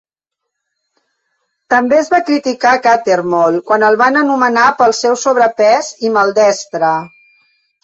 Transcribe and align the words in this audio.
També 1.73 1.99
es 2.03 2.09
va 2.13 2.21
criticar 2.29 2.71
a 2.77 2.79
Cattermole 2.87 3.61
quan 3.69 3.87
el 3.91 3.99
van 4.05 4.19
anomenar 4.23 4.65
pel 4.81 4.97
seu 5.03 5.21
sobrepès 5.27 5.93
i 6.09 6.15
"maldestre". 6.19 6.93